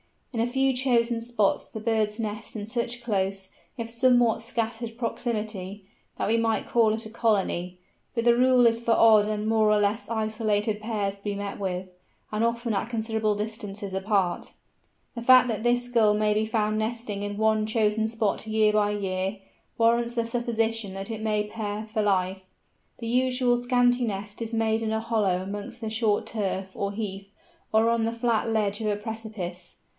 [0.33, 5.85] In a few chosen spots the birds nest in such close, if somewhat scattered proximity,
[6.17, 7.77] that we might call it a colony,
[8.15, 11.59] but the rule is for odd and more or less isolated pairs to be met
[11.59, 11.87] with,
[12.31, 14.53] and often at considerable distances apart.
[15.15, 18.91] The fact that this Gull may be found nesting in one chosen spot year by
[18.91, 19.37] year,
[19.77, 22.41] warrants the supposition that it may pair for life.
[22.99, 27.27] The usually scanty nest is made in a hollow amongst the short turf, or heath,
[27.71, 29.75] or on the flat ledge of a precipice.